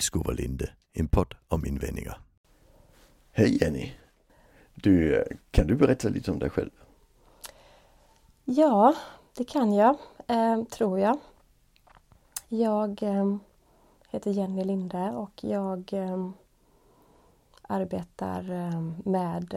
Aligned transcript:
Lillskovalinde, 0.00 0.70
en 0.92 1.08
podd 1.08 1.34
om 1.48 1.66
invändningar. 1.66 2.20
Hej 3.32 3.62
Jenny! 3.62 3.92
Du, 4.74 5.24
kan 5.50 5.66
du 5.66 5.74
berätta 5.76 6.08
lite 6.08 6.30
om 6.30 6.38
dig 6.38 6.50
själv? 6.50 6.70
Ja, 8.44 8.94
det 9.36 9.44
kan 9.44 9.72
jag, 9.72 9.96
eh, 10.26 10.64
tror 10.64 10.98
jag. 10.98 11.18
Jag 12.48 13.02
eh, 13.02 13.36
heter 14.10 14.30
Jenny 14.30 14.64
Linde 14.64 15.10
och 15.10 15.44
jag 15.44 15.92
eh, 15.92 16.30
arbetar 17.62 18.42
med 19.08 19.54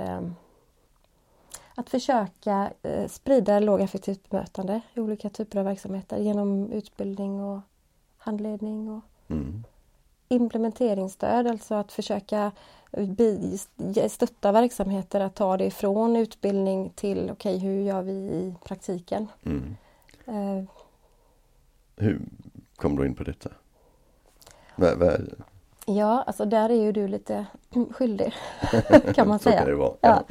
att 1.76 1.90
försöka 1.90 2.74
sprida 3.10 3.60
lågaffektivt 3.60 4.30
bemötande 4.30 4.82
i 4.94 5.00
olika 5.00 5.30
typer 5.30 5.60
av 5.60 5.66
verksamheter 5.66 6.18
genom 6.18 6.72
utbildning 6.72 7.42
och 7.42 7.60
handledning 8.18 8.90
och 8.90 9.02
Mm. 9.28 9.64
Implementeringsstöd, 10.34 11.48
alltså 11.48 11.76
att 11.76 11.92
försöka 11.92 12.52
stötta 14.10 14.52
verksamheter 14.52 15.20
att 15.20 15.36
ta 15.36 15.58
det 15.58 15.72
från 15.72 16.16
utbildning 16.16 16.90
till 16.90 17.32
okej, 17.32 17.58
hur 17.58 17.82
gör 17.82 18.02
vi 18.02 18.12
i 18.14 18.56
praktiken? 18.64 19.28
Mm. 19.46 19.76
Eh, 20.26 20.64
Hur 21.96 22.22
kom 22.76 22.96
du 22.96 23.06
in 23.06 23.16
på 23.16 23.24
detta? 23.24 23.50
Vad, 24.76 24.98
vad, 24.98 25.30
ja, 25.86 26.24
alltså 26.28 26.46
där 26.46 26.70
är 26.70 26.82
ju 26.82 26.92
du 26.92 27.08
lite 27.08 27.46
skyldig 27.92 28.34
kan 29.16 29.28
man 29.28 29.40
säga. 29.40 29.66
det 29.66 29.76
vara. 29.76 29.94
Ja. 30.02 30.24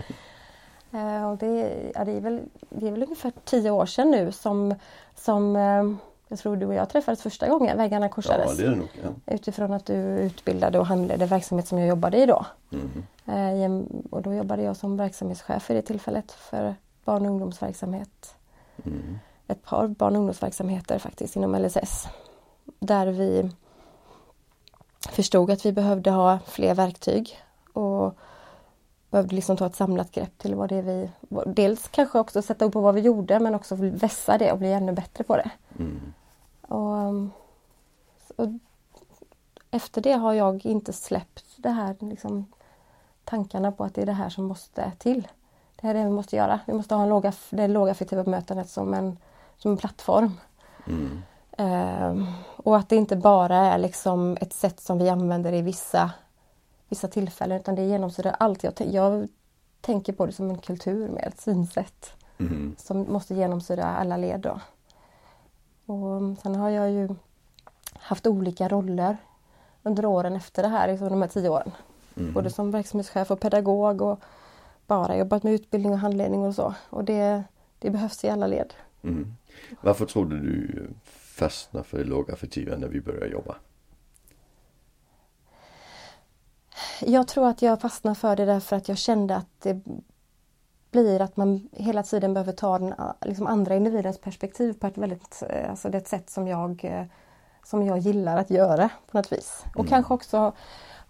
Eh, 0.92 1.30
och 1.30 1.39
det, 1.39 1.83
ja, 1.95 2.05
det, 2.05 2.12
är 2.12 2.20
väl, 2.20 2.41
det 2.70 2.87
är 2.89 2.91
väl 2.92 3.03
ungefär 3.03 3.33
tio 3.45 3.70
år 3.70 3.87
sedan 3.87 4.11
nu 4.11 4.33
som, 4.33 4.75
som 5.14 5.56
eh, 5.56 5.84
jag 6.32 6.38
tror 6.38 6.56
du 6.56 6.66
och 6.66 6.74
jag 6.74 6.88
träffades 6.88 7.22
första 7.22 7.48
gången, 7.48 7.77
vägarna 7.77 8.08
korsades. 8.08 8.58
ja, 8.58 8.70
nog. 8.70 8.88
Ja. 9.02 9.34
Utifrån 9.34 9.72
att 9.72 9.86
du 9.86 9.94
utbildade 9.94 10.78
och 10.78 10.86
handledde 10.86 11.27
verksamhet 11.27 11.69
som 11.69 11.78
jag 11.78 11.89
jobbade 11.89 12.22
i 12.22 12.27
då. 12.27 12.47
Mm. 12.72 13.05
Eh, 13.27 13.97
Och 14.11 14.22
då 14.22 14.34
jobbade 14.34 14.62
jag 14.62 14.77
som 14.77 14.97
verksamhetschef 14.97 15.70
i 15.70 15.74
det 15.74 15.83
tillfället 15.83 16.33
för 16.33 16.74
barn 17.05 17.22
och 17.27 17.30
ungdomsverksamhet. 17.30 18.34
Mm. 18.84 19.19
Ett 19.48 19.64
par 19.64 19.86
barn 19.89 20.12
och 20.12 20.19
ungdomsverksamheter 20.19 20.98
faktiskt 20.98 21.36
inom 21.36 21.55
LSS. 21.55 22.08
Där 22.78 23.06
vi 23.06 23.50
förstod 25.11 25.50
att 25.50 25.67
vi 25.67 25.72
behövde 25.72 26.11
ha 26.11 26.39
fler 26.46 26.74
verktyg 26.74 27.39
och 27.72 28.14
behövde 29.11 29.34
liksom 29.34 29.56
ta 29.56 29.67
ett 29.67 29.77
samlat 29.77 30.12
grepp 30.12 30.39
till 30.39 30.55
vad 30.55 30.69
det 30.69 30.77
är 30.77 30.83
vi... 30.83 31.11
Dels 31.46 31.89
kanske 31.89 32.19
också 32.19 32.42
sätta 32.42 32.64
upp 32.64 32.72
på 32.72 32.80
vad 32.80 32.94
vi 32.94 33.00
gjorde 33.00 33.41
men 33.41 33.55
också 33.55 33.74
vässa 33.74 34.39
det 34.39 34.52
och 34.52 34.58
bli 34.58 34.72
ännu 34.72 34.92
bättre 34.92 35.24
på 35.24 35.36
det. 35.36 35.50
Mm. 35.78 36.12
Och, 36.73 37.09
um, 37.09 37.33
och 38.37 38.48
efter 39.70 40.01
det 40.01 40.12
har 40.12 40.33
jag 40.33 40.67
inte 40.67 40.92
släppt 40.92 41.45
det 41.56 41.70
här 41.70 41.97
liksom, 42.01 42.47
tankarna 43.25 43.73
på 43.73 43.84
att 43.84 43.95
det 43.95 44.03
är 44.03 44.06
det 44.06 44.12
här 44.12 44.29
som 44.29 44.45
måste 44.45 44.92
till. 44.98 45.29
Det 45.77 45.87
här 45.87 45.95
är 45.95 45.98
det 45.98 46.05
vi 46.05 46.11
måste 46.11 46.37
göra. 46.37 46.61
Vi 46.67 46.73
måste 46.73 46.95
ha 46.95 47.03
en 47.03 47.09
låga, 47.09 47.33
det 47.51 47.69
lågaffektiva 47.69 48.25
bemötandet 48.25 48.70
som 48.70 48.95
en, 48.95 49.19
som 49.59 49.70
en 49.70 49.77
plattform. 49.77 50.33
Mm. 50.87 51.23
Ehm, 51.59 52.27
och 52.56 52.77
att 52.77 52.89
det 52.89 52.97
inte 52.97 53.17
bara 53.17 53.57
är 53.57 53.79
liksom 53.79 54.36
ett 54.41 54.53
sätt 54.53 54.81
som 54.81 54.98
vi 54.98 55.09
använder 55.09 55.53
i 55.53 55.62
vissa, 55.62 56.11
vissa 56.89 57.09
tillfällen 57.09 57.61
utan 57.61 57.75
det 57.75 57.83
genomsyrar 57.83 58.36
allt. 58.39 58.64
Jag, 58.64 58.73
jag 58.81 59.29
tänker 59.81 60.12
på 60.12 60.27
det 60.27 60.33
som 60.33 60.51
en 60.51 60.59
kultur 60.59 61.09
med 61.09 61.25
ett 61.25 61.41
synsätt 61.41 62.17
Mm. 62.39 62.75
som 62.79 63.12
måste 63.12 63.34
genomsyra 63.34 63.84
alla 63.84 64.17
led. 64.17 64.41
Då. 64.41 64.61
Och 65.86 66.38
sen 66.42 66.55
har 66.55 66.70
jag 66.70 66.91
ju 66.91 67.08
haft 67.94 68.27
olika 68.27 68.69
roller 68.69 69.16
under 69.83 70.06
åren 70.06 70.36
efter 70.36 70.62
det 70.62 70.69
här, 70.69 70.89
liksom 70.89 71.08
de 71.08 71.23
här 71.23 71.29
tio 71.29 71.48
åren. 71.48 71.70
Mm. 72.17 72.33
Både 72.33 72.51
som 72.51 72.70
verksamhetschef 72.70 73.30
och 73.30 73.40
pedagog 73.40 74.02
och 74.02 74.20
bara 74.86 75.17
jobbat 75.17 75.42
med 75.42 75.52
utbildning 75.52 75.92
och 75.92 75.98
handledning 75.98 76.42
och 76.42 76.55
så. 76.55 76.74
Och 76.90 77.05
det, 77.05 77.45
det 77.79 77.90
behövs 77.90 78.24
i 78.24 78.29
alla 78.29 78.46
led. 78.46 78.74
Mm. 79.02 79.34
Varför 79.80 80.07
trodde 80.07 80.40
du 80.40 80.89
fastnade 81.05 81.84
för 81.84 81.98
det 81.98 82.05
lågaffektiva 82.05 82.77
när 82.77 82.89
vi 82.89 83.01
började 83.01 83.27
jobba? 83.27 83.57
Jag 87.01 87.28
tror 87.28 87.48
att 87.48 87.62
jag 87.62 87.80
fastnade 87.80 88.14
för 88.14 88.36
det 88.36 88.45
därför 88.45 88.77
att 88.77 88.89
jag 88.89 88.98
kände 88.98 89.36
att 89.36 89.61
det 89.62 89.80
blir 90.92 91.20
att 91.23 91.36
man 91.36 91.69
hela 91.73 92.03
tiden 92.03 92.35
behöver 92.35 92.53
ta 92.53 92.79
den 92.79 92.95
liksom 93.20 93.47
andra 93.47 93.75
individens 93.77 94.19
perspektiv 94.19 94.73
på 94.73 94.86
ett 94.86 94.98
väldigt, 94.98 95.42
eh, 95.48 95.70
alltså 95.70 95.89
det 95.91 95.97
är 95.98 96.01
ett 96.01 96.08
sätt 96.08 96.30
som 96.30 96.48
jag, 96.48 96.85
eh, 96.85 97.05
som 97.64 97.86
jag 97.86 97.98
gillar 97.98 98.36
att 98.36 98.51
göra 98.51 98.89
på 99.11 99.17
något 99.19 99.33
vis. 99.33 99.64
Och 99.75 99.81
Mm. 99.81 99.89
kanske 99.91 100.14
också 100.14 100.52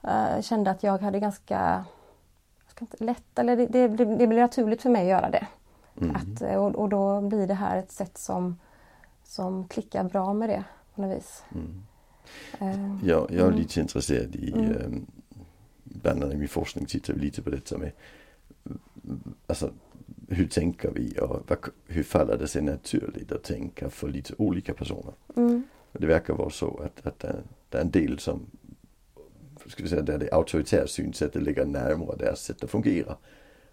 eh, 0.03 0.41
kände 0.43 0.71
att 0.71 0.83
jag 0.83 0.99
hade 0.99 1.21
ganska 1.21 1.85
jag 2.79 2.83
inte, 2.83 3.05
lätt, 3.05 3.39
eller 3.39 3.57
det, 3.57 3.67
det, 3.67 3.89
det 3.89 4.27
blir 4.27 4.41
naturligt 4.41 4.83
för 4.83 4.91
mig 4.91 5.03
att 5.03 5.09
göra 5.21 5.31
det. 5.31 5.47
Mm. 6.01 6.17
Att, 6.17 6.43
och, 6.57 6.75
och 6.75 6.89
då 6.89 7.21
blir 7.21 7.47
det 7.47 7.55
här 7.55 7.77
ett 7.77 7.93
sätt 7.93 8.19
som, 8.19 8.59
som 9.25 9.69
klickar 9.69 10.05
bra 10.05 10.33
med 10.33 10.49
det 10.49 10.65
på 10.95 11.03
något 11.03 11.17
vis. 11.17 11.43
Mm. 11.55 11.83
Eh, 12.61 13.09
Jag, 13.09 13.31
jag 13.31 13.41
är 13.41 13.45
Mm. 13.45 13.57
lite 13.59 13.81
intresserad 13.81 14.37
i, 14.37 14.53
eh, 14.53 14.91
bland 15.85 16.23
annat 16.23 16.35
i 16.35 16.39
min 16.39 16.49
forskning 16.49 16.87
tittar 16.87 17.15
vi 17.15 17.21
lite 17.21 17.43
på 17.43 17.51
detta 17.51 17.79
med 17.79 17.93
alltså 19.53 19.71
hur 20.29 20.47
tänker 20.47 20.91
vi 20.91 21.19
och 21.21 21.67
hur 21.87 22.03
faller 22.03 22.39
det 22.39 22.49
sig 22.49 22.63
naturligt 22.63 23.33
att 23.33 23.43
tänka 23.43 23.91
för 23.91 24.09
lite 24.09 24.35
olika 24.39 24.75
personer? 24.75 25.13
mm, 25.37 25.63
det 25.93 26.07
verkar 26.07 26.35
vara 26.35 26.51
så 26.51 26.79
att, 26.85 27.07
att 27.07 27.19
det, 27.19 27.37
det 27.69 27.79
är 27.79 27.83
en 27.83 27.91
del 27.91 28.19
som 28.19 28.47
skulle 29.67 29.89
säga, 29.89 30.03
där 30.03 30.19
det 30.19 30.33
auktoritära 30.33 30.87
synsättet 30.87 31.43
ligger 31.43 31.65
närmare 31.65 32.17
deras 32.17 32.41
sätt 32.45 32.65
att 32.65 32.71
fungera. 32.71 33.17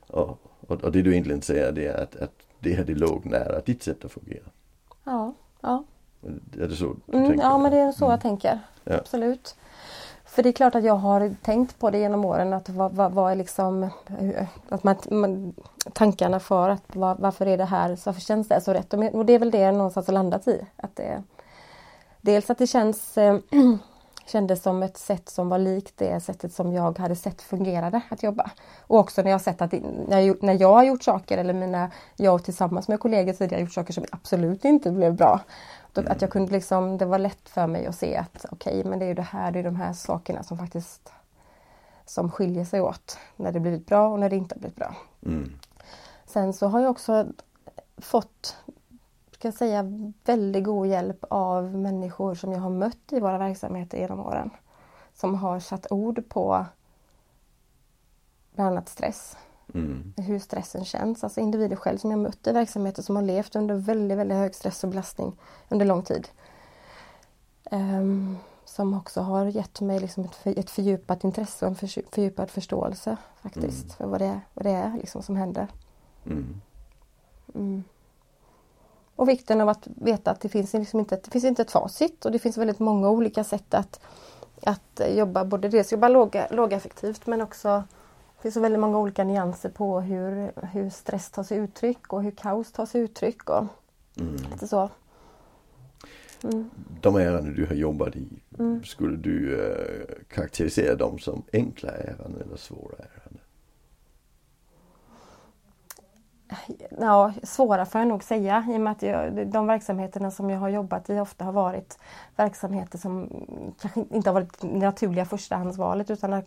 Och, 0.07 0.29
och, 0.67 0.83
och 0.83 0.91
det 0.91 1.01
du 1.01 1.11
egentligen 1.11 1.41
säger 1.41 1.71
det 1.71 1.87
är 1.87 2.03
att, 2.03 2.15
att 2.15 2.33
det 2.59 2.73
här 2.73 2.83
det 2.83 2.95
låg 2.95 3.25
nära 3.25 3.61
ditt 3.61 3.83
sätt 3.83 4.05
att 4.05 4.11
fungera. 4.11 4.45
ja, 5.03 5.33
ja. 5.61 5.83
Är 6.59 6.67
det 6.67 6.75
så 6.75 6.95
du 7.05 7.17
Mm, 7.17 7.27
tänker? 7.29 7.43
ja 7.45 7.57
men 7.57 7.71
det 7.71 7.77
är 7.77 7.91
så 7.91 8.05
Mm. 8.05 8.11
jag 8.11 8.21
tänker. 8.21 8.59
Ja. 8.83 8.95
Absolut. 8.97 9.55
För 10.29 10.43
det 10.43 10.49
är 10.49 10.53
klart 10.53 10.75
att 10.75 10.83
jag 10.83 10.95
har 10.95 11.35
tänkt 11.41 11.79
på 11.79 11.89
det 11.89 11.97
genom 11.97 12.25
åren 12.25 12.53
att 12.53 12.69
vad, 12.69 12.91
vad, 12.91 13.11
vad 13.11 13.31
är 13.31 13.35
liksom 13.35 13.83
eh, 13.83 14.47
att 14.69 14.83
man, 14.83 14.95
man, 15.09 15.53
tankarna 15.93 16.39
för 16.39 16.69
att 16.69 16.95
var, 16.95 17.15
varför 17.19 17.45
är 17.45 17.57
det 17.57 17.65
här, 17.65 17.97
varför 18.05 18.21
känns 18.21 18.47
det 18.47 18.61
så 18.61 18.73
rätt? 18.73 18.93
Och 18.93 19.25
det 19.25 19.33
är 19.33 19.39
väl 19.39 19.51
det 19.51 19.59
jag 19.59 19.75
någonstans 19.75 20.07
har 20.07 20.13
landat 20.13 20.47
i. 20.47 20.61
Att 20.75 20.95
det, 20.95 21.23
dels 22.21 22.49
att 22.49 22.57
det 22.57 22.67
känns 22.67 23.17
eh, 23.17 23.37
kändes 24.29 24.63
som 24.63 24.83
ett 24.83 24.97
sätt 24.97 25.29
som 25.29 25.49
var 25.49 25.57
likt 25.57 25.93
det 25.97 26.19
sättet 26.19 26.53
som 26.53 26.73
jag 26.73 26.99
hade 26.99 27.15
sett 27.15 27.41
fungerade 27.41 28.01
att 28.09 28.23
jobba. 28.23 28.51
Och 28.87 28.99
också 28.99 29.21
när 29.21 29.31
jag 29.31 29.41
sett 29.41 29.61
att 29.61 29.73
när, 30.07 30.19
jag, 30.19 30.43
när 30.43 30.61
jag 30.61 30.73
har 30.73 30.83
gjort 30.83 31.03
saker 31.03 31.37
eller 31.37 31.53
mina, 31.53 31.91
jag 32.15 32.43
tillsammans 32.43 32.87
med 32.87 32.99
kollegor 32.99 33.33
tidigare 33.33 33.61
gjort 33.61 33.73
saker 33.73 33.93
som 33.93 34.05
absolut 34.11 34.65
inte 34.65 34.91
blev 34.91 35.15
bra. 35.15 35.39
Då, 35.93 36.01
Att 36.07 36.21
jag 36.21 36.31
kunde 36.31 36.51
liksom, 36.51 36.97
det 36.97 37.05
var 37.05 37.19
lätt 37.19 37.49
för 37.49 37.67
mig 37.67 37.85
att 37.85 37.95
se 37.95 38.17
att 38.17 38.45
okej, 38.51 38.83
men 38.83 38.99
det 38.99 39.05
är 39.05 39.15
det 39.15 39.21
här, 39.21 39.51
det 39.51 39.59
är 39.59 39.63
de 39.63 39.75
här 39.75 39.93
sakerna 39.93 40.43
som 40.43 40.57
faktiskt 40.57 41.11
som 42.05 42.31
skiljer 42.31 42.65
sig 42.65 42.81
åt 42.81 43.17
när 43.35 43.51
det 43.51 43.59
blivit 43.59 43.85
bra 43.85 44.07
och 44.07 44.19
när 44.19 44.29
det 44.29 44.35
inte 44.35 44.59
blivit 44.59 44.75
bra. 44.75 44.95
Mm. 45.25 45.51
Sen 46.25 46.53
så 46.53 46.67
har 46.67 46.79
jag 46.79 46.91
också 46.91 47.27
fått, 47.97 48.57
jag 49.47 49.53
säga, 49.53 50.13
väldigt 50.25 50.63
god 50.63 50.87
hjälp 50.87 51.25
av 51.29 51.75
människor 51.75 52.35
som 52.35 52.51
jag 52.51 52.59
har 52.59 52.69
mött 52.69 53.13
i 53.13 53.19
våra 53.19 53.37
verksamheter 53.37 53.97
genom 53.97 54.19
åren. 54.19 54.49
Som 55.13 55.35
har 55.35 55.59
satt 55.59 55.91
ord 55.91 56.29
på 56.29 56.65
bland 58.55 58.71
annat 58.71 58.89
stress. 58.89 59.37
Mm. 59.73 60.13
Hur 60.17 60.39
stressen 60.39 60.85
känns. 60.85 61.23
Alltså 61.23 61.39
individer 61.39 61.75
själv 61.75 61.97
som 61.97 62.11
jag 62.11 62.19
mött 62.19 62.47
i 62.47 62.51
verksamheter 62.51 63.01
som 63.01 63.15
har 63.15 63.23
levt 63.23 63.55
under 63.55 63.75
väldigt, 63.75 64.17
väldigt 64.17 64.37
hög 64.37 64.55
stress 64.55 64.83
och 64.83 64.89
belastning 64.89 65.37
under 65.69 65.85
lång 65.85 66.03
tid. 66.03 66.27
Ehm, 67.71 68.37
som 68.65 68.93
också 68.93 69.21
har 69.21 69.45
gett 69.45 69.81
mig 69.81 69.99
liksom 69.99 70.25
ett, 70.25 70.35
för, 70.35 70.59
ett 70.59 70.69
fördjupat 70.69 71.23
intresse 71.23 71.65
och 71.65 71.69
en 71.69 71.75
för, 71.75 71.87
fördjupad 71.87 72.49
förståelse 72.49 73.17
faktiskt 73.41 73.83
Mm. 73.83 73.95
för 73.97 74.07
vad 74.07 74.21
det 74.21 74.25
är, 74.25 74.41
vad 74.53 74.65
det 74.65 74.71
är 74.71 74.97
liksom 74.97 75.23
som 75.23 75.35
händer. 75.35 75.67
Mm. 76.25 77.83
Och 79.19 79.29
vikten 79.29 79.61
av 79.61 79.69
att 79.69 79.87
veta 79.95 80.31
att 80.31 80.41
det 80.41 80.49
finns, 80.49 80.73
liksom 80.73 80.99
inte, 80.99 81.15
det 81.23 81.31
finns 81.31 81.43
inte 81.45 81.61
ett 81.61 81.71
facit 81.71 82.25
och 82.25 82.31
det 82.31 82.39
finns 82.39 82.57
väldigt 82.57 82.79
många 82.79 83.09
olika 83.09 83.43
sätt 83.43 83.73
att, 83.73 83.99
att 84.63 85.01
jobba, 85.09 85.45
både 85.45 85.69
dels 85.69 85.91
jobba 85.91 86.07
låga, 86.07 86.47
lågaffektivt 86.51 87.27
men 87.27 87.41
också 87.41 87.83
det 88.35 88.41
finns 88.41 88.53
så 88.53 88.59
väldigt 88.59 88.79
många 88.79 88.97
olika 88.97 89.23
nyanser 89.23 89.69
på 89.69 90.01
hur, 90.01 90.51
hur 90.71 90.89
stress 90.89 91.31
tar 91.31 91.43
sig 91.43 91.57
uttryck 91.57 92.13
och 92.13 92.23
hur 92.23 92.31
kaos 92.31 92.71
tar 92.71 92.85
sig 92.85 93.01
uttryck 93.01 93.49
och 93.49 93.65
Mm. 94.19 94.35
lite 94.51 94.67
så. 94.67 94.89
Mm. 96.43 96.69
De 97.01 97.15
ärenden 97.15 97.55
du 97.55 97.65
har 97.65 97.75
jobbat 97.75 98.15
i, 98.15 98.27
Mm. 98.59 98.83
skulle 98.83 99.17
du 99.17 99.65
eh, 99.65 100.15
karaktärisera 100.27 100.95
dem 100.95 101.19
som 101.19 101.43
enkla 101.53 101.91
ärenden 101.91 102.41
eller 102.45 102.57
svåra 102.57 102.95
ärenden? 102.97 103.18
Ja, 106.99 107.33
svåra 107.43 107.85
får 107.85 108.01
jag 108.01 108.07
nog 108.07 108.23
säga 108.23 108.65
i 108.69 108.77
och 108.77 108.81
med 108.81 108.91
att 108.91 109.01
jag, 109.01 109.47
de 109.47 109.67
verksamheterna 109.67 110.31
som 110.31 110.49
jag 110.49 110.59
har 110.59 110.69
jobbat 110.69 111.09
i 111.09 111.19
ofta 111.19 111.45
har 111.45 111.51
varit 111.51 111.99
verksamheter 112.35 112.97
som 112.97 113.29
kanske 113.81 113.99
inte 113.99 114.29
har 114.29 114.33
varit 114.33 114.61
det 114.61 114.67
naturliga 114.67 115.25
förstahandsvalet 115.25 116.09
utan 116.09 116.43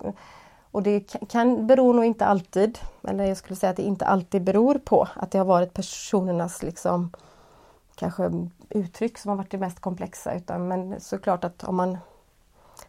och 0.70 0.82
det 0.82 1.00
kan 1.28 1.66
bero 1.66 1.92
nog 1.92 2.04
inte 2.04 2.26
alltid, 2.26 2.78
eller 3.08 3.24
jag 3.24 3.36
skulle 3.36 3.56
säga 3.56 3.70
att 3.70 3.76
det 3.76 3.82
inte 3.82 4.06
alltid 4.06 4.42
beror 4.42 4.74
på 4.74 5.08
att 5.14 5.30
det 5.30 5.38
har 5.38 5.44
varit 5.44 5.74
personernas 5.74 6.62
liksom 6.62 7.10
kanske 7.94 8.30
uttryck 8.68 9.18
som 9.18 9.28
har 9.28 9.36
varit 9.36 9.50
det 9.50 9.58
mest 9.58 9.80
komplexa 9.80 10.34
utan 10.34 10.68
men 10.68 11.00
såklart 11.00 11.44
att 11.44 11.64
om 11.64 11.76
man 11.76 11.98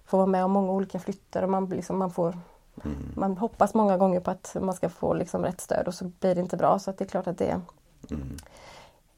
får 0.05 0.17
vara 0.17 0.27
med 0.27 0.45
om 0.45 0.51
många 0.51 0.71
olika 0.71 0.99
flyttar 0.99 1.43
och 1.43 1.49
man, 1.49 1.65
liksom, 1.65 1.97
man 1.97 2.11
får 2.11 2.37
mm. 2.83 2.97
Man 3.15 3.37
hoppas 3.37 3.73
många 3.73 3.97
gånger 3.97 4.19
på 4.19 4.31
att 4.31 4.55
man 4.61 4.73
ska 4.73 4.89
få 4.89 5.13
liksom 5.13 5.43
rätt 5.43 5.61
stöd 5.61 5.87
och 5.87 5.93
så 5.93 6.05
blir 6.19 6.35
det 6.35 6.41
inte 6.41 6.57
bra 6.57 6.79
så 6.79 6.89
att 6.89 6.97
det 6.97 7.03
är 7.03 7.09
klart 7.09 7.27
att 7.27 7.37
det 7.37 7.61
mm. 8.11 8.37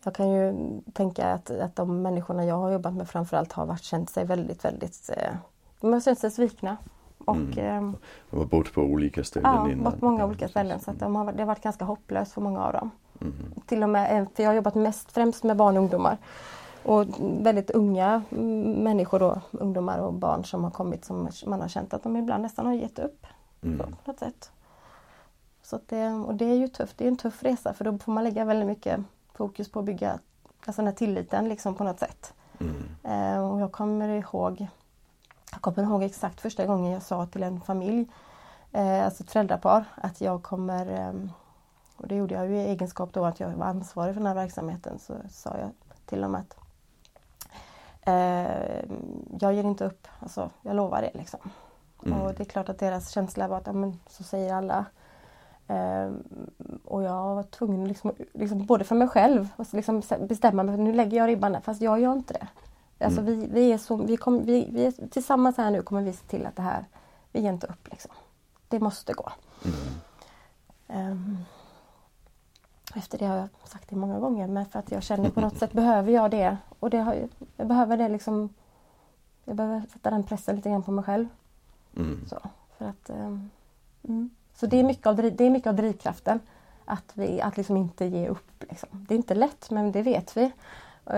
Jag 0.05 0.15
kan 0.15 0.31
ju 0.31 0.53
tänka 0.93 1.33
att, 1.33 1.51
att 1.51 1.75
de 1.75 2.01
människorna 2.01 2.45
jag 2.45 2.55
har 2.55 2.71
jobbat 2.71 2.93
med 2.93 3.09
framförallt 3.09 3.53
har 3.53 3.65
varit, 3.65 3.83
känt 3.83 4.09
sig 4.09 4.25
väldigt, 4.25 4.65
väldigt 4.65 5.09
eh, 5.17 5.33
De 5.81 5.93
har 5.93 5.99
känt 5.99 6.19
sig 6.19 6.31
svikna. 6.31 6.77
Och, 7.25 7.35
mm. 7.35 7.57
eh, 7.57 7.93
de 8.29 8.37
har 8.37 8.45
bott 8.45 8.73
på 8.73 8.81
olika 8.81 9.23
ställen 9.23 9.51
ja, 9.55 9.71
innan? 9.71 9.83
Bott 9.83 9.99
på 9.99 10.05
många 10.05 10.25
olika 10.25 10.47
ställen 10.47 10.79
så 10.79 10.91
att 10.91 10.99
de 10.99 11.15
har, 11.15 11.31
det 11.31 11.41
har 11.41 11.47
varit 11.47 11.63
ganska 11.63 11.85
hopplöst 11.85 12.33
för 12.33 12.41
många 12.41 12.65
av 12.65 12.73
dem. 12.73 12.91
Mm. 13.21 13.33
Till 13.65 13.83
och 13.83 13.89
med, 13.89 14.27
för 14.35 14.43
jag 14.43 14.49
har 14.49 14.55
jobbat 14.55 14.75
mest 14.75 15.11
främst 15.11 15.43
med 15.43 15.57
barn 15.57 15.77
och 15.77 15.83
ungdomar. 15.83 16.17
Och 16.83 17.05
väldigt 17.19 17.71
unga 17.71 18.23
människor 18.77 19.19
då, 19.19 19.41
ungdomar 19.51 19.99
och 19.99 20.13
barn 20.13 20.45
som 20.45 20.63
har 20.63 20.71
kommit 20.71 21.05
som 21.05 21.29
man 21.45 21.61
har 21.61 21.67
känt 21.67 21.93
att 21.93 22.03
de 22.03 22.17
ibland 22.17 22.43
nästan 22.43 22.65
har 22.65 22.73
gett 22.73 22.99
upp. 22.99 23.25
Mm. 23.65 23.95
På 24.03 24.12
något 24.12 24.19
sätt. 24.19 24.51
Så 25.62 25.79
det, 25.85 26.09
och 26.09 26.35
det 26.35 26.45
är 26.45 26.56
ju 26.56 26.67
tufft, 26.67 26.97
det 26.97 27.03
är 27.03 27.07
en 27.07 27.17
tuff 27.17 27.44
resa 27.44 27.73
för 27.73 27.85
då 27.85 27.97
får 27.97 28.12
man 28.12 28.23
lägga 28.23 28.45
väldigt 28.45 28.67
mycket 28.67 29.00
fokus 29.33 29.71
på 29.71 29.79
att 29.79 29.85
bygga 29.85 30.19
alltså 30.65 30.81
den 30.81 30.88
här 30.88 30.95
tilliten 30.95 31.50
liksom 31.50 31.75
på 31.75 31.83
något 31.83 32.00
sätt. 32.00 32.33
Mm. 32.59 32.83
Eh, 33.03 33.51
och 33.51 33.62
jag 33.62 33.71
kommer 33.71 34.09
ihåg 34.09 34.67
Jag 35.51 35.62
kommer 35.62 35.83
ihåg 35.83 36.03
exakt 36.03 36.41
första 36.41 36.65
gången 36.65 36.91
jag 36.91 37.03
sa 37.03 37.25
till 37.25 37.44
en 37.44 37.62
familj, 37.62 38.07
eh, 38.71 39.06
alltså 39.06 39.23
ett 39.23 39.31
föräldrapar, 39.31 39.85
att 39.95 40.21
jag 40.21 40.44
kommer 40.44 41.07
eh, 41.07 41.29
och 41.97 42.07
det 42.07 42.15
gjorde 42.15 42.35
jag 42.35 42.50
ju 42.50 42.56
i 42.56 42.65
egenskap 42.65 43.13
då 43.13 43.25
att 43.25 43.39
jag 43.39 43.50
var 43.50 43.65
ansvarig 43.65 44.13
för 44.13 44.21
den 44.21 44.27
här 44.27 44.35
verksamheten 44.35 45.00
så 45.00 45.13
sa 45.29 45.57
jag 45.57 45.69
till 46.06 46.21
dem 46.21 46.35
att 46.35 46.57
eh, 48.01 48.85
jag 49.39 49.53
ger 49.53 49.63
inte 49.63 49.85
upp, 49.85 50.07
alltså 50.19 50.50
jag 50.62 50.75
lovar 50.75 51.01
det 51.01 51.12
liksom. 51.13 51.39
Mm. 52.06 52.21
Och 52.21 52.33
det 52.33 52.44
är 52.44 52.45
klart 52.45 52.69
att 52.69 52.80
deras 52.80 53.12
känsla 53.12 53.47
var 53.47 53.57
att, 53.57 53.68
ja 53.68 53.74
men 53.74 54.00
så 54.09 54.24
säger 54.24 54.53
alla. 54.53 54.86
Eh, 55.68 56.12
och 56.83 57.03
jag 57.03 57.36
var 57.36 57.44
tvungen 57.44 57.88
liksom, 57.88 58.13
liksom 58.33 58.65
både 58.65 58.83
för 58.83 58.95
mig 58.95 59.07
själv 59.07 59.47
att 59.57 59.74
liksom 59.74 60.01
bestämma 60.19 60.63
mig, 60.63 60.77
nu 60.77 60.94
lägger 60.94 61.18
jag 61.18 61.27
ribban 61.27 61.51
där, 61.51 61.62
fast 61.62 61.81
jag 61.81 62.00
gör 62.00 62.13
inte 62.13 62.33
det. 62.33 62.47
Alltså 63.06 63.21
mm. 63.21 63.39
vi, 63.39 63.47
vi 63.47 63.71
är 63.71 63.77
så, 63.77 63.95
vi, 63.95 64.18
kom, 64.18 64.45
vi, 64.45 64.69
vi 64.71 64.86
är 64.86 65.07
tillsammans 65.07 65.57
här 65.57 65.71
nu 65.71 65.81
kommer 65.81 66.01
vi 66.01 66.13
se 66.13 66.25
till 66.25 66.45
att 66.45 66.56
det 66.56 66.62
här, 66.62 66.86
vi 67.31 67.39
ger 67.39 67.50
inte 67.50 67.68
upp 67.68 67.88
liksom. 67.92 68.12
Det 68.68 68.80
måste 68.80 69.13
gå. 69.13 69.31
Mm. 69.65 71.12
Um, 71.12 71.38
efter 72.95 73.18
det 73.18 73.25
har 73.25 73.36
jag 73.36 73.50
sagt 73.63 73.89
det 73.89 73.95
många 73.95 74.19
gånger 74.19 74.48
men 74.48 74.65
för 74.65 74.80
att 74.80 74.91
jag 74.91 75.03
känner 75.03 75.30
på 75.30 75.41
något 75.41 75.57
sätt 75.57 75.71
behöver 75.74 76.12
jag 76.12 76.31
det. 76.31 76.57
Och 76.80 76.89
det 76.89 76.98
har, 76.98 77.27
jag 77.57 77.68
behöver 77.68 77.98
det 77.98 78.09
liksom 78.09 78.53
Jag 79.45 79.56
behöver 79.56 79.81
sätta 79.94 80.09
den 80.09 80.24
pressen 80.24 80.56
lite 80.56 80.69
grann 80.69 80.83
på 80.83 80.91
mig 80.91 81.03
själv. 81.03 81.27
Mm. 81.95 82.25
Så, 82.27 82.39
för 82.77 82.86
att, 82.86 83.09
um, 83.09 83.50
mm. 84.03 84.30
så 84.53 84.65
det 84.65 84.80
är, 84.80 84.83
mycket 84.83 85.07
av, 85.07 85.15
det 85.15 85.42
är 85.42 85.50
mycket 85.50 85.69
av 85.69 85.75
drivkraften. 85.75 86.39
Att, 86.86 87.12
vi, 87.13 87.42
att 87.42 87.57
liksom 87.57 87.77
inte 87.77 88.06
ge 88.06 88.27
upp. 88.27 88.63
Liksom. 88.69 88.89
Det 88.92 89.13
är 89.13 89.18
inte 89.18 89.36
lätt 89.36 89.71
men 89.71 89.92
det 89.92 90.01
vet 90.01 90.38
vi 90.38 90.51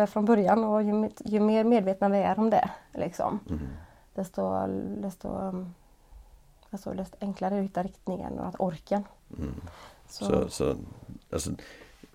från 0.08 0.26
början 0.26 0.64
och 0.64 0.84
ju, 0.84 1.10
ju 1.26 1.40
mer 1.40 1.64
medvetna 1.64 2.10
vi 2.10 2.18
är 2.18 2.40
om 2.40 2.50
det 2.50 2.70
liksom, 2.94 3.40
mm. 3.50 3.68
desto, 4.16 4.68
desto, 5.02 5.30
alltså, 6.70 6.94
desto 6.94 7.18
enklare 7.22 7.54
är 7.54 7.56
det 7.56 7.64
att 7.64 7.70
hitta 7.70 7.84
riktningen 7.84 8.40
och 8.40 8.48
att 8.48 8.56
orken. 8.60 9.04
Mm. 9.38 9.54
Så. 10.08 10.26
så, 10.26 10.50
så 10.50 10.76
alltså, 11.32 11.52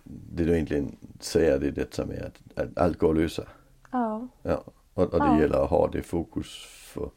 det 0.04 0.44
du 0.44 0.52
egentligen 0.52 0.96
säger 1.20 1.58
det 1.58 1.66
är 1.66 1.72
detta 1.72 2.06
med 2.06 2.22
att, 2.22 2.58
att 2.58 2.78
allt 2.78 2.98
går 2.98 3.10
att 3.10 3.16
lösa. 3.16 3.42
Ja. 3.90 4.28
ja. 4.42 4.62
Och, 4.94 5.04
och 5.04 5.20
det 5.20 5.26
ja. 5.26 5.40
gäller 5.40 5.64
att 5.64 5.70
ha 5.70 5.88
det 5.88 6.02
fokus 6.02 6.66
för 6.66 7.10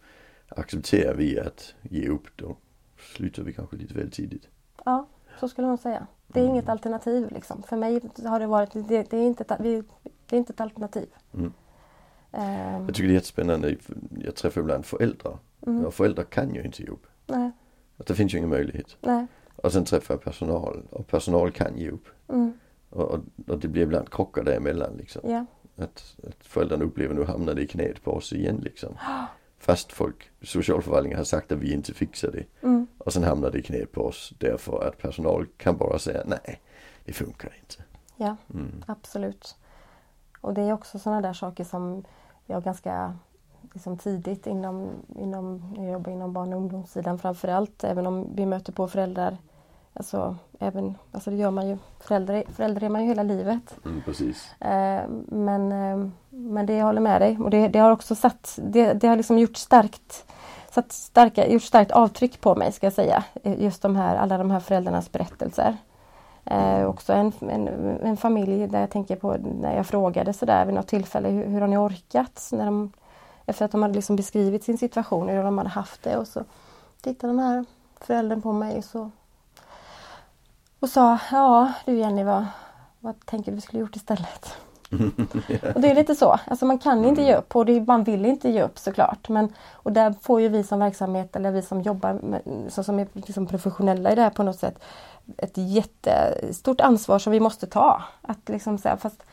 accepterar 0.49 1.13
vi 1.13 1.39
att 1.39 1.73
ge 1.81 2.07
upp 2.07 2.27
då 2.35 2.57
slutar 2.97 3.43
vi 3.43 3.53
kanske 3.53 3.75
lite 3.75 3.93
väl 3.93 4.11
tidigt. 4.11 4.47
Ja, 4.85 5.07
så 5.39 5.47
skulle 5.47 5.67
man 5.67 5.77
säga. 5.77 6.07
Det 6.27 6.39
är 6.39 6.43
mm. 6.43 6.55
inget 6.55 6.69
alternativ 6.69 7.31
liksom. 7.31 7.63
För 7.63 7.77
mig 7.77 8.01
har 8.25 8.39
det 8.39 8.47
varit, 8.47 8.73
det, 8.73 9.09
det 9.09 9.17
är, 9.17 9.23
inte 9.23 9.43
ett, 9.43 9.57
det 10.25 10.35
är 10.35 10.37
inte 10.37 10.53
ett 10.53 10.61
alternativ. 10.61 11.07
Mm. 11.33 11.53
Um. 12.31 12.85
Jag 12.85 12.87
tycker 12.87 13.07
det 13.07 13.13
är 13.13 13.15
jättespännande. 13.15 13.75
Jag 14.23 14.35
träffar 14.35 14.61
ibland 14.61 14.85
föräldrar. 14.85 15.37
Mm. 15.67 15.85
Och 15.85 15.93
föräldrar 15.93 16.23
kan 16.23 16.55
ju 16.55 16.63
inte 16.63 16.83
ge 16.83 16.89
upp. 16.89 17.07
Nej. 17.27 17.51
Att 17.97 18.07
det 18.07 18.15
finns 18.15 18.33
ju 18.33 18.37
ingen 18.37 18.49
möjlighet. 18.49 18.97
Nej. 19.01 19.27
Och 19.55 19.71
sen 19.71 19.85
träffar 19.85 20.13
jag 20.13 20.23
personal 20.23 20.83
och 20.89 21.07
personal 21.07 21.51
kan 21.51 21.77
ge 21.77 21.89
upp. 21.89 22.07
Mm. 22.27 22.53
Och, 22.89 23.11
och, 23.11 23.19
och, 23.47 23.59
det 23.59 23.67
blir 23.67 23.83
ibland 23.83 24.09
krockar 24.09 24.43
däremellan 24.43 24.93
liksom. 24.97 25.21
Ja. 25.31 25.45
Att, 25.75 26.15
att 26.27 26.45
föräldrarna 26.45 26.85
upplever 26.85 27.15
nu 27.15 27.23
hamnade 27.23 27.61
i 27.61 27.67
knät 27.67 28.03
på 28.03 28.11
oss 28.11 28.33
igen 28.33 28.61
liksom. 28.63 28.97
Fast 29.65 29.91
folk, 29.91 30.31
socialförvaltningen 30.41 31.17
har 31.17 31.25
sagt 31.25 31.51
att 31.51 31.57
vi 31.57 31.73
inte 31.73 31.93
fixar 31.93 32.31
det. 32.31 32.67
Mm. 32.67 32.87
Och 32.97 33.13
sen 33.13 33.23
hamnar 33.23 33.51
det 33.51 33.57
i 33.57 33.61
knät 33.61 33.91
på 33.91 34.01
oss 34.01 34.33
därför 34.39 34.87
att 34.87 34.97
personal 34.97 35.45
kan 35.57 35.77
bara 35.77 35.99
säga 35.99 36.23
nej, 36.25 36.61
det 37.05 37.13
funkar 37.13 37.53
inte. 37.59 37.83
Ja, 38.15 38.35
mm. 38.53 38.83
absolut. 38.87 39.55
Och 40.41 40.53
det 40.53 40.61
är 40.61 40.73
också 40.73 40.99
sådana 40.99 41.21
där 41.21 41.33
saker 41.33 41.63
som 41.63 42.03
jag 42.45 42.63
ganska 42.63 43.17
liksom 43.73 43.97
tidigt 43.97 44.47
inom, 44.47 44.89
inom, 45.15 45.73
jag 45.77 45.91
jobbar 45.91 46.11
inom 46.11 46.33
barn 46.33 46.53
och 46.53 46.59
ungdomssidan 46.59 47.19
framförallt, 47.19 47.83
även 47.83 48.07
om 48.07 48.35
vi 48.35 48.45
möter 48.45 48.73
på 48.73 48.87
föräldrar 48.87 49.37
Alltså, 49.97 50.35
även, 50.59 50.97
alltså 51.11 51.29
det 51.29 51.35
gör 51.35 51.51
man 51.51 51.67
ju, 51.67 51.77
förälder, 51.99 52.43
förälder 52.55 52.83
är 52.83 52.89
man 52.89 53.01
ju 53.01 53.07
hela 53.07 53.23
livet. 53.23 53.77
Mm, 53.85 54.01
precis. 54.05 54.51
Eh, 54.59 55.07
men, 55.27 55.71
eh, 55.71 56.07
men 56.29 56.65
det 56.65 56.73
jag 56.73 56.85
håller 56.85 57.01
med 57.01 57.21
dig 57.21 57.37
och 57.39 57.49
det, 57.49 57.67
det 57.67 57.79
har 57.79 57.91
också 57.91 58.15
satt, 58.15 58.59
det, 58.63 58.93
det, 58.93 59.07
har 59.07 59.15
liksom 59.15 59.39
gjort 59.39 59.57
starkt 59.57 60.25
satt 60.71 60.91
starka, 60.91 61.47
gjort 61.47 61.63
starkt 61.63 61.91
avtryck 61.91 62.41
på 62.41 62.55
mig 62.55 62.71
ska 62.71 62.85
jag 62.85 62.93
säga. 62.93 63.23
Just 63.43 63.81
de 63.81 63.95
här, 63.95 64.15
alla 64.15 64.37
de 64.37 64.51
här 64.51 64.59
föräldrarnas 64.59 65.11
berättelser. 65.11 65.77
Eh, 66.45 66.85
också 66.85 67.13
en, 67.13 67.33
en, 67.39 67.67
en, 68.03 68.17
familj 68.17 68.67
där 68.67 68.79
jag 68.79 68.89
tänker 68.89 69.15
på 69.15 69.37
när 69.61 69.75
jag 69.75 69.87
frågade 69.87 70.33
sådär 70.33 70.65
vid 70.65 70.75
något 70.75 70.87
tillfälle 70.87 71.29
hur, 71.29 71.45
hur 71.45 71.61
har 71.61 71.67
ni 71.67 71.77
orkat? 71.77 72.49
När 72.51 72.65
de, 72.65 72.91
efter 73.45 73.65
att 73.65 73.71
de 73.71 73.81
hade 73.81 73.93
liksom 73.93 74.15
beskrivit 74.15 74.63
sin 74.63 74.77
situation, 74.77 75.29
hur 75.29 75.43
de 75.43 75.57
hade 75.57 75.69
haft 75.69 76.03
det 76.03 76.17
och 76.17 76.27
så 76.27 76.43
tittade 77.01 77.33
den 77.33 77.39
här 77.39 77.65
föräldern 78.01 78.41
på 78.41 78.53
mig 78.53 78.77
och 78.77 78.83
så 78.83 79.11
och 80.85 80.89
sa 80.89 81.19
Ja 81.31 81.73
du 81.85 81.97
Jenny 81.97 82.23
vad, 82.23 82.45
vad 82.99 83.25
tänker 83.25 83.51
du 83.51 83.55
vi 83.55 83.61
skulle 83.61 83.79
gjort 83.79 83.95
istället? 83.95 84.57
och 85.75 85.81
det 85.81 85.91
är 85.91 85.95
lite 85.95 86.15
så, 86.15 86.39
alltså 86.47 86.65
man 86.65 86.79
kan 86.79 87.05
inte 87.05 87.21
ge 87.21 87.35
upp 87.35 87.55
och 87.55 87.65
det, 87.65 87.81
man 87.81 88.03
vill 88.03 88.25
inte 88.25 88.49
ge 88.49 88.63
upp 88.63 88.79
såklart. 88.79 89.29
Men, 89.29 89.53
och 89.73 89.91
där 89.91 90.15
får 90.21 90.41
ju 90.41 90.47
vi 90.47 90.63
som 90.63 90.79
verksamhet 90.79 91.35
eller 91.35 91.51
vi 91.51 91.61
som 91.61 91.81
jobbar 91.81 92.13
med, 92.13 92.41
så 92.69 92.83
som 92.83 92.99
är 92.99 93.07
liksom 93.13 93.47
professionella 93.47 94.11
i 94.11 94.15
det 94.15 94.21
här 94.21 94.29
på 94.29 94.43
något 94.43 94.59
sätt 94.59 94.83
ett 95.37 95.57
jättestort 95.57 96.81
ansvar 96.81 97.19
som 97.19 97.31
vi 97.31 97.39
måste 97.39 97.67
ta. 97.67 98.03
Att 98.21 98.49
liksom 98.49 98.77
säga, 98.77 98.97
fast, 98.97 99.23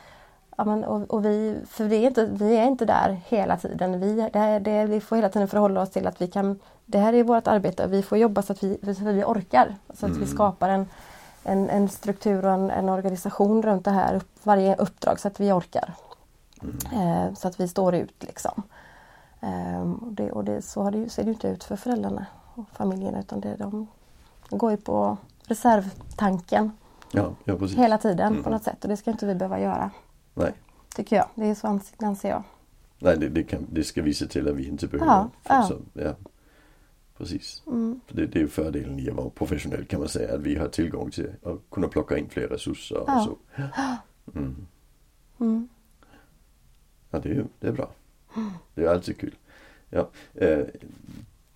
ja, 0.57 0.65
men, 0.65 0.85
och, 0.85 1.15
och, 1.15 1.25
vi, 1.25 1.57
för 1.69 1.85
vi 1.85 1.97
är, 1.97 2.09
inte, 2.09 2.29
vi 2.33 2.57
är 2.57 2.65
inte 2.65 2.85
där 2.85 3.21
hela 3.27 3.57
tiden. 3.57 4.01
Vi, 4.01 4.29
det, 4.33 4.59
det, 4.59 4.85
vi 4.85 5.01
får 5.01 5.17
hela 5.17 5.29
tiden 5.29 5.49
förhålla 5.49 5.81
oss 5.83 5.91
till 5.91 6.07
att 6.07 6.23
vi 6.23 6.27
kan, 6.27 6.61
det 6.87 6.99
här 6.99 7.13
är 7.13 7.25
vårt 7.25 7.47
arbete 7.47 7.85
och 7.85 7.93
vi 7.93 8.03
får 8.03 8.19
jobba 8.19 8.43
så 8.43 8.53
att 8.53 8.63
vi, 8.63 8.79
så 8.83 8.91
att 8.91 9.15
vi 9.15 9.25
orkar. 9.25 9.75
Så 9.95 10.07
att 10.07 10.13
mm. 10.13 10.21
vi 10.21 10.27
skapar 10.27 10.69
en, 10.69 10.87
en, 11.45 11.71
en 11.71 11.89
struktur 11.89 12.45
och 12.45 12.53
en, 12.53 12.71
en, 12.71 12.89
organisation 12.89 13.63
runt 13.63 13.85
det 13.85 13.91
här, 13.91 14.15
upp, 14.15 14.31
varje 14.43 14.77
uppdrag 14.77 15.21
så 15.21 15.29
att 15.29 15.41
vi 15.41 15.53
orkar. 15.53 15.95
Mm. 16.63 16.77
Eh, 16.93 17.35
så 17.35 17.49
att 17.49 17.61
vi 17.61 17.69
står 17.69 17.95
ut 17.95 18.23
liksom. 18.23 18.63
Eh, 19.41 19.81
och 19.81 20.13
det, 20.13 20.33
och 20.33 20.45
det, 20.45 20.63
så 20.63 20.83
har 20.83 20.91
det, 20.91 21.09
ser 21.09 21.25
det 21.25 21.31
inte 21.31 21.49
ut 21.49 21.65
för 21.65 21.77
föräldrarna 21.77 22.27
och 22.55 22.65
familjerna 22.73 23.21
utan 23.21 23.41
det, 23.41 23.57
de 23.57 23.87
går 24.51 24.71
ju 24.71 24.77
på 24.77 25.17
reservtanken. 25.45 26.73
Ja, 27.13 27.31
ja, 27.45 27.57
hela 27.67 27.99
tiden 27.99 28.33
mm. 28.33 28.43
på 28.43 28.51
något 28.51 28.63
sätt 28.63 28.83
och 28.83 28.89
det 28.89 28.97
ska 28.97 29.11
inte 29.11 29.27
vi 29.27 29.35
behöva 29.35 29.61
göra. 29.61 29.91
Nej. 30.35 30.53
Tycker 30.95 31.17
jag. 31.17 31.27
Det 31.35 31.47
är 31.47 31.55
så 31.55 31.81
anser 32.07 32.29
jag. 32.29 32.43
Nej, 32.99 33.19
det, 33.19 33.29
det, 33.29 33.43
kan, 33.43 33.67
det 33.71 33.85
ska 33.85 34.03
vi 34.03 34.15
se 34.15 34.27
till 34.27 34.49
att 34.49 34.55
vi 34.55 34.69
inte 34.69 34.87
behöver. 34.87 35.13
Ja, 35.13 35.29
ja. 35.43 35.63
Så, 35.63 35.77
ja. 35.93 36.15
Precis. 37.19 37.63
Mm. 37.67 38.01
Det, 38.09 38.27
det 38.27 38.41
är 38.41 38.47
fördelen 38.47 38.99
i 38.99 39.11
att 39.11 39.17
vara 39.17 39.31
professionell 39.31 39.85
kan 39.85 40.01
man 40.01 40.09
säga. 40.09 40.35
Att 40.35 40.41
vi 40.41 40.55
har 40.55 40.69
tillgång 40.69 41.11
till 41.11 41.31
att 41.43 41.59
kunna 41.71 41.89
plocka 41.89 42.19
in 42.19 42.29
fler 42.29 42.49
resurser 42.49 43.05
ja. 43.07 43.19
och 43.19 43.25
så. 43.25 43.39
Mm. 44.39 44.67
Mm. 45.41 45.69
Ja, 47.11 47.19
det 47.19 47.31
är, 47.31 47.47
det 47.61 47.69
är 47.69 47.73
bra. 47.73 47.91
Det 48.75 48.85
är 48.85 48.89
alltid 48.89 49.19
kul. 49.19 49.35
Ja. 49.91 50.11
Eh, 50.35 50.65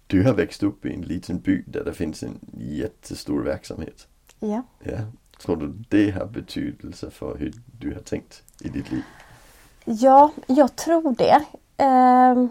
du 0.06 0.22
har 0.22 0.34
växt 0.34 0.62
upp 0.62 0.86
i 0.86 0.94
en 0.94 1.02
liten 1.02 1.38
by 1.38 1.64
där 1.66 1.84
det 1.84 1.92
finns 1.92 2.22
en 2.22 2.40
jättestor 2.58 3.42
verksamhet. 3.42 4.08
Ja. 4.38 4.62
ja. 4.84 4.98
tror 5.38 5.56
du 5.56 5.72
det 5.88 6.10
har 6.10 6.26
betydelse 6.26 7.10
för 7.10 7.36
hur 7.36 7.52
du 7.80 7.94
har 7.94 8.00
tänkt 8.00 8.42
i 8.60 8.68
ditt 8.68 8.92
liv? 8.92 9.02
Ja, 9.84 10.32
jag 10.46 10.76
tror 10.76 11.14
det. 11.14 11.44
Eh, 11.76 12.46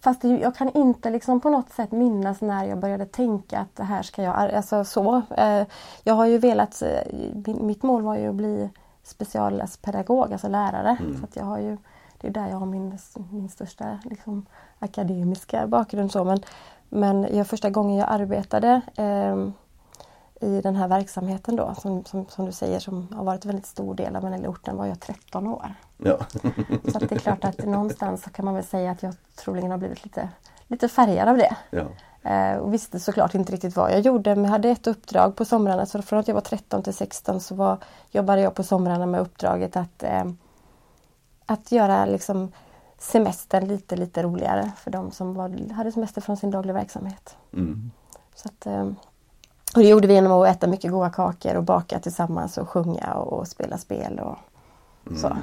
fast 0.00 0.24
jag 0.24 0.54
kan 0.54 0.68
inte 0.68 1.10
liksom 1.10 1.40
på 1.40 1.50
något 1.50 1.70
sätt 1.70 1.92
minnas 1.92 2.40
när 2.40 2.64
jag 2.64 2.78
började 2.78 3.06
tänka 3.06 3.58
att 3.58 3.76
det 3.76 3.84
här 3.84 4.02
ska 4.02 4.22
jag... 4.22 4.36
Alltså 4.36 4.84
så. 4.84 5.22
Eh, 5.36 5.66
jag 6.04 6.14
har 6.14 6.26
ju 6.26 6.38
velat... 6.38 6.82
Eh, 6.82 7.54
mitt 7.60 7.82
mål 7.82 8.02
var 8.02 8.16
ju 8.16 8.28
att 8.28 8.34
bli 8.34 8.70
specialpedagog, 9.02 10.32
alltså 10.32 10.48
lärare. 10.48 10.96
Mm. 11.00 11.16
Så 11.20 11.26
jag 11.32 11.44
har 11.44 11.58
ju, 11.58 11.76
det 12.20 12.28
är 12.28 12.32
där 12.32 12.48
jag 12.48 12.56
har 12.56 12.66
min, 12.66 12.98
min 13.30 13.48
största 13.48 13.98
liksom, 14.04 14.46
akademiska 14.78 15.66
bakgrund. 15.66 16.12
Så. 16.12 16.24
Men, 16.24 16.40
men 16.88 17.36
jag, 17.36 17.46
första 17.46 17.70
gången 17.70 17.96
jag 17.96 18.08
arbetade 18.10 18.80
eh, 18.96 19.48
i 20.40 20.60
den 20.60 20.76
här 20.76 20.88
verksamheten 20.88 21.56
då 21.56 21.74
som, 21.80 22.04
som, 22.04 22.26
som, 22.26 22.46
du 22.46 22.52
säger 22.52 22.78
som 22.78 23.08
har 23.12 23.24
varit 23.24 23.44
en 23.44 23.48
väldigt 23.48 23.66
stor 23.66 23.94
del 23.94 24.16
av 24.16 24.22
den 24.22 24.32
här 24.32 24.50
orten 24.50 24.76
var 24.76 24.86
jag 24.86 25.00
13 25.00 25.46
år. 25.46 25.74
Ja. 25.96 26.18
så 26.92 26.98
det 26.98 27.12
är 27.12 27.18
klart 27.18 27.44
att 27.44 27.64
någonstans 27.64 28.22
så 28.22 28.30
kan 28.30 28.44
man 28.44 28.54
väl 28.54 28.64
säga 28.64 28.90
att 28.90 29.02
jag 29.02 29.14
troligen 29.36 29.70
har 29.70 29.78
blivit 29.78 30.04
lite, 30.04 30.28
lite 30.66 30.88
färgad 30.88 31.28
av 31.28 31.36
det. 31.36 31.56
Ja. 31.70 31.86
Eh, 32.30 32.56
och 32.56 32.74
visste 32.74 33.00
såklart 33.00 33.34
inte 33.34 33.52
riktigt 33.52 33.76
vad 33.76 33.92
jag 33.92 34.00
gjorde 34.00 34.34
men 34.34 34.44
jag 34.44 34.50
hade 34.50 34.68
ett 34.68 34.86
uppdrag 34.86 35.36
på 35.36 35.44
somrarna 35.44 35.86
så 35.86 36.02
från 36.02 36.18
att 36.18 36.28
jag 36.28 36.34
var 36.34 36.40
13 36.40 36.82
till 36.82 36.94
16 36.94 37.40
så 37.40 37.54
var, 37.54 37.78
jobbade 38.10 38.40
jag 38.40 38.54
på 38.54 38.62
somrarna 38.62 39.06
med 39.06 39.20
uppdraget 39.20 39.76
att, 39.76 40.02
eh, 40.02 40.24
att 41.46 41.72
göra 41.72 42.06
liksom 42.06 42.52
semestern 42.98 43.68
lite 43.68 43.96
lite 43.96 44.22
roligare 44.22 44.70
för 44.76 44.90
de 44.90 45.10
som 45.10 45.34
var, 45.34 45.72
hade 45.72 45.92
semester 45.92 46.20
från 46.20 46.36
sin 46.36 46.50
dagliga 46.50 46.74
verksamhet. 46.74 47.36
Mm. 47.52 47.90
Så 48.34 48.48
att, 48.48 48.66
eh, 48.66 48.90
och 49.76 49.82
det 49.82 49.88
gjorde 49.88 50.08
vi 50.08 50.14
genom 50.14 50.32
att 50.32 50.56
äta 50.56 50.66
mycket 50.66 50.90
goda 50.90 51.10
kakor 51.10 51.56
och 51.56 51.64
baka 51.64 51.98
tillsammans 51.98 52.58
och 52.58 52.68
sjunga 52.68 53.14
och, 53.14 53.48
spela 53.48 53.78
spel 53.78 54.18
och 54.18 54.38
så. 55.18 55.26
Mm. 55.26 55.38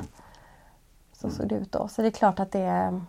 Så 1.14 1.30
såg 1.30 1.48
det 1.48 1.56
ut 1.56 1.72
då. 1.72 1.88
Så 1.88 2.02
det 2.02 2.08
är 2.08 2.12
klart 2.12 2.40
att 2.40 2.52
det 2.52 3.02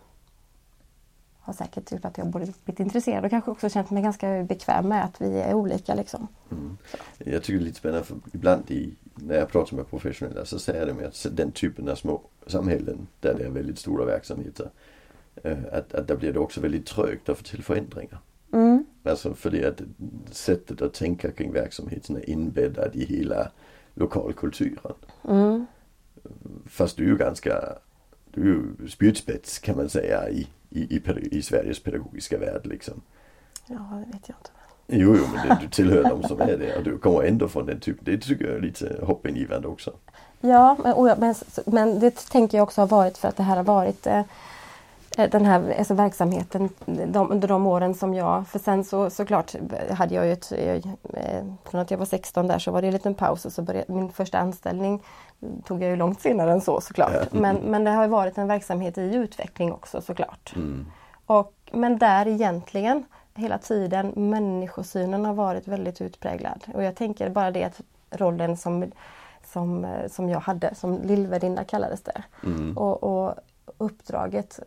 har 1.41 1.53
säkert 1.53 1.93
gjort 1.93 2.05
att 2.05 2.19
jag 2.19 2.27
både 2.27 2.53
blivit 2.65 2.81
intresserad 2.81 3.25
och 3.25 3.31
kanske 3.31 3.51
också 3.51 3.69
känt 3.69 3.91
mig 3.91 4.03
ganska 4.03 4.45
bekväm 4.45 4.89
med 4.89 5.05
att 5.05 5.21
vi 5.21 5.41
är 5.41 5.55
olika. 5.55 5.95
Liksom. 5.95 6.29
Mm. 6.51 6.77
Jag 7.19 7.43
tycker 7.43 7.59
det 7.59 7.63
är 7.63 7.67
lite 7.67 7.79
spännande 7.79 8.05
för 8.05 8.17
ibland 8.33 8.71
i, 8.71 8.95
när 9.15 9.35
jag 9.35 9.49
pratar 9.49 9.77
med 9.77 9.91
professionella 9.91 10.45
så 10.45 10.59
säger 10.59 10.87
de 10.87 11.07
att 11.07 11.27
den 11.37 11.53
typen 11.53 11.89
av 11.89 11.95
små 11.95 12.21
samhällen 12.47 13.07
där 13.21 13.35
det 13.35 13.45
är 13.45 13.51
väldigt 13.51 13.79
stora 13.79 14.05
verksamheter 14.05 14.71
eh, 15.43 15.59
att, 15.73 15.95
att 15.95 16.09
där 16.09 16.17
blir 16.17 16.33
det 16.33 16.39
också 16.39 16.61
väldigt 16.61 16.87
trögt 16.87 17.29
att 17.29 17.39
få 17.39 17.45
till 17.45 17.63
förändringar. 17.63 18.19
Alltså 19.09 19.35
för 19.35 19.51
det 19.51 19.65
att 19.65 19.81
sättet 20.31 20.83
att 20.83 20.95
tänka 20.95 21.31
kring 21.31 21.53
verksamheten 21.53 22.17
är 22.17 22.31
inbäddad 22.31 22.97
i 22.97 23.05
hela 23.05 23.51
lokalkulturen. 23.95 24.95
Mm. 25.29 25.67
Fast 26.67 26.97
du 26.97 27.05
är 27.05 27.09
ju 27.09 27.17
ganska, 27.17 27.63
du 28.31 28.41
är 28.41 28.47
ju 28.47 28.89
spjutspets 28.89 29.59
kan 29.59 29.77
man 29.77 29.89
säga 29.89 30.31
i, 30.31 30.47
i, 30.71 30.97
i, 30.97 31.03
i 31.31 31.43
Sveriges 31.43 31.83
pedagogiska 31.83 32.39
värld 32.39 32.67
liksom. 32.67 33.01
Ja, 33.67 34.03
det 34.07 34.13
vet 34.13 34.29
jag 34.29 34.37
inte. 34.39 34.51
Jo, 34.87 35.17
jo, 35.19 35.25
men 35.35 35.49
det, 35.49 35.59
du 35.61 35.69
tillhör 35.69 36.03
dem 36.03 36.23
som 36.23 36.41
är 36.41 36.57
det 36.59 36.77
och 36.77 36.85
du 36.85 36.99
kommer 36.99 37.23
ändå 37.23 37.49
från 37.49 37.67
den 37.67 37.81
typen. 37.81 38.05
Det 38.05 38.19
tycker 38.19 38.47
jag 38.47 38.57
är 38.57 38.61
lite 38.61 38.99
hoppingivande 39.03 39.69
också. 39.69 39.93
Ja, 40.41 40.77
men, 41.19 41.35
men 41.67 42.01
det 42.01 42.11
tänker 42.11 42.59
jag 42.59 42.63
också 42.63 42.81
har 42.81 42.89
varit 42.89 43.19
för 43.19 43.29
att 43.29 43.37
det 43.37 43.43
här 43.43 43.57
har 43.57 43.65
varit 43.65 44.07
Eh, 44.07 44.23
den 45.27 45.45
här 45.45 45.75
alltså 45.79 45.95
verksamheten 45.95 46.69
de, 46.87 47.31
under 47.31 47.49
de 47.49 47.67
åren 47.67 47.95
som 47.95 48.15
jag, 48.15 48.49
för 48.49 48.59
sen 48.59 48.85
så 48.85 49.11
såklart 49.11 49.55
hade 49.91 50.15
jag 50.15 50.27
ju 50.27 50.33
ett, 50.33 50.53
eh, 50.53 51.45
från 51.65 51.81
att 51.81 51.91
jag 51.91 51.99
var 51.99 52.07
16 52.07 52.47
där 52.47 52.59
så 52.59 52.71
var 52.71 52.83
det 52.83 52.89
en 52.89 52.93
liten 52.93 53.15
paus 53.15 53.45
och 53.45 53.53
så 53.53 53.63
började 53.63 53.93
min 53.93 54.13
första 54.13 54.39
anställning 54.39 55.03
tog 55.65 55.83
jag 55.83 55.91
ju 55.91 55.97
långt 55.97 56.21
senare 56.21 56.53
än 56.53 56.61
så 56.61 56.81
såklart. 56.81 57.13
Ja. 57.13 57.27
Men, 57.31 57.57
men 57.57 57.85
det 57.85 57.91
har 57.91 58.03
ju 58.03 58.09
varit 58.09 58.39
en 58.39 58.49
verksamhet 58.49 58.99
i 58.99 59.15
utveckling 59.15 59.73
också 59.73 60.01
såklart. 60.01 60.53
Mm. 60.57 60.87
Och, 61.27 61.55
men 61.73 61.99
där 61.99 62.29
egentligen 62.29 63.05
hela 63.35 63.59
tiden 63.59 64.13
människosynen 64.17 65.25
har 65.25 65.35
varit 65.35 65.69
väldigt 65.69 66.01
utpräglad. 66.01 66.65
Och 66.75 66.83
jag 66.83 66.97
tänker 66.97 67.31
bara 67.31 67.51
det 67.51 67.65
att 67.65 67.81
rollen 68.11 68.57
som, 68.57 68.93
som, 69.45 69.87
som 70.11 70.29
jag 70.29 70.41
hade, 70.41 70.75
som 70.75 71.03
lillvärdinna 71.03 71.65
kallades 71.65 72.03
det. 72.03 72.23
Mm. 72.45 72.79
Och, 72.79 73.03
och 73.03 73.35
uppdraget 73.79 74.61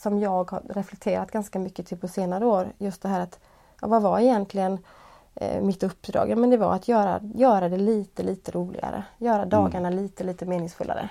som 0.00 0.18
jag 0.18 0.50
har 0.50 0.62
reflekterat 0.68 1.30
ganska 1.30 1.58
mycket 1.58 1.86
till 1.86 1.98
på 1.98 2.08
senare 2.08 2.46
år. 2.46 2.72
Just 2.78 3.02
det 3.02 3.08
här 3.08 3.20
att, 3.20 3.38
ja, 3.80 3.88
vad 3.88 4.02
var 4.02 4.20
egentligen 4.20 4.78
eh, 5.34 5.62
mitt 5.62 5.82
uppdrag? 5.82 6.30
Ja, 6.30 6.36
men 6.36 6.50
det 6.50 6.56
var 6.56 6.74
att 6.74 6.88
göra, 6.88 7.20
göra 7.34 7.68
det 7.68 7.76
lite, 7.76 8.22
lite 8.22 8.52
roligare. 8.52 9.04
Göra 9.18 9.36
mm. 9.36 9.48
dagarna 9.48 9.88
mm. 9.88 10.02
lite, 10.02 10.24
lite 10.24 10.46
meningsfullare. 10.46 11.08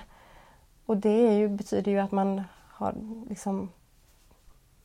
Och 0.86 0.96
det 0.96 1.36
ju, 1.36 1.48
betyder 1.48 1.92
ju 1.92 1.98
att 1.98 2.12
man 2.12 2.42
har 2.68 2.94
liksom 3.28 3.68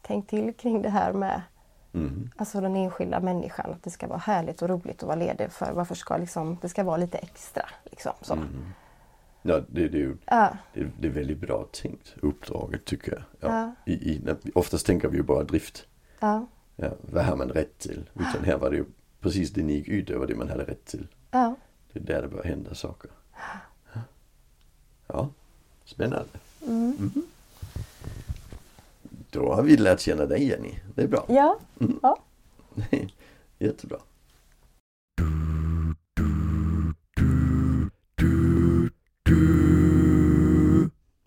tänkt 0.02 0.30
till 0.30 0.54
kring 0.54 0.82
det 0.82 0.90
här 0.90 1.14
med 1.14 1.42
mm. 1.94 2.30
alltså 2.38 2.62
den 2.62 2.76
enskilda 2.76 3.20
människan. 3.20 3.72
Att 3.72 3.84
det 3.84 3.90
ska 3.90 4.08
vara 4.08 4.20
härligt 4.20 4.62
och 4.62 4.70
roligt 4.70 5.04
att 5.04 5.08
vara 5.08 5.16
ledig 5.16 5.52
för 5.52 5.72
varför 5.72 5.96
ska 5.96 6.18
liksom, 6.18 6.58
det 6.62 6.70
ska 6.70 6.84
vara 6.84 6.98
lite 6.98 7.18
extra. 7.18 7.66
Liksom, 7.84 8.14
så. 8.22 8.34
Mm. 8.34 8.74
Ja, 9.48 9.62
det, 9.68 9.88
det, 9.88 9.98
är 9.98 10.02
ju 10.02 10.18
ja. 10.26 10.58
det, 10.74 10.88
det, 11.00 11.08
är 11.08 11.12
väldigt 11.12 11.38
bra 11.38 11.68
tänkt, 11.72 12.16
uppdraget 12.22 12.86
tycker 12.86 13.12
jag. 13.12 13.22
Ja, 13.40 13.74
ja. 13.86 13.92
I, 13.92 13.94
i, 13.94 14.22
oftast 14.54 14.86
tänker 14.86 15.08
vi 15.08 15.18
ju 15.18 15.24
bara 15.24 15.44
drift. 15.44 15.88
Ja. 16.20 16.48
Ja, 16.76 16.90
vad 17.02 17.26
har 17.26 17.36
man 17.36 17.50
rätt 17.50 17.80
till? 17.80 18.10
Utan 18.14 18.44
här 18.44 18.58
var 18.58 18.70
det 18.70 18.76
ju 18.76 18.86
precis 19.20 19.52
det 19.52 19.64
ni 19.64 19.74
gick 19.74 19.88
ut 19.88 20.10
över 20.10 20.28
det 20.28 20.36
man 20.36 20.50
hade 20.50 20.64
rätt 20.64 20.86
till. 20.86 21.08
Ja. 21.32 21.56
Det 21.94 22.00
är 22.00 22.04
där 22.04 22.22
det 22.22 22.28
börjar 22.28 22.44
hända 22.44 22.76
saker. 22.76 23.12
Ja, 25.08 25.30
spännande. 25.86 26.30
Mm. 26.68 26.98
Mm. 26.98 27.24
Då 29.30 29.54
har 29.54 29.64
vi 29.64 29.78
lärt 29.78 30.00
känna 30.00 30.26
dig 30.26 30.48
Jenny. 30.48 30.74
Det 30.96 31.02
är 31.02 31.08
bra. 31.08 31.26
Ja. 31.28 31.60
Mm. 31.80 32.00
ja. 32.02 32.20
Jättebra. 33.60 33.98